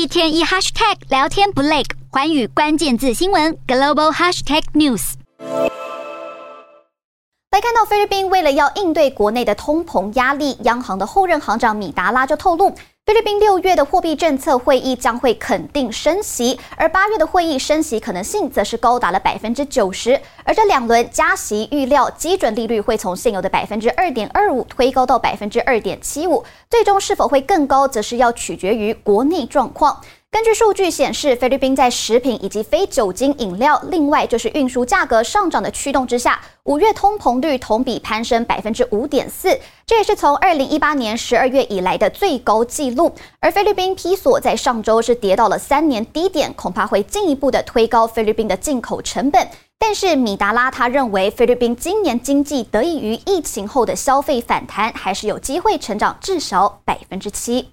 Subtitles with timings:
[0.00, 5.12] 一天一 hashtag 聊天不累，寰宇关键字新闻 global hashtag news。
[7.50, 12.74] 来看到菲律宾为了要应对国内的通膨压力，央行的后任行长米达拉就透露。
[13.10, 20.20] 菲律宾六月的货币政策会议将会肯定升息，而八月的会议升息可能性则是高达了百分之九十。
[20.44, 30.00] 而这两轮加息预料基准利率会从现有的百分之二点二五推高到百分之二点七五，最终是否会更高，则是要取决于国内状况。
[30.32, 43.12] 根据数据显示，菲律宾在食品以及非酒精饮料，另外就是运输价格上涨的驱动之下，五月通膨率同比攀升百分之五点四，这也是从二零一八年十二月以来的最高纪录。
[43.40, 49.48] 而菲律宾披索在上周是跌到了三年低点，恐怕会进一步的推高菲律宾的进口成本。
[49.80, 57.70] 但是米达拉他认为，菲律宾今年经济得益于疫情后的消费反弹，还是有机会成长至少百分之七。